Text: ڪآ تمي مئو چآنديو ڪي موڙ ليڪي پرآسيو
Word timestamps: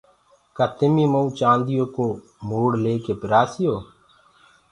ڪآ 0.55 0.65
تمي 0.77 1.05
مئو 1.13 1.23
چآنديو 1.39 1.85
ڪي 1.95 2.07
موڙ 2.49 2.67
ليڪي 2.83 3.13
پرآسيو 3.21 3.75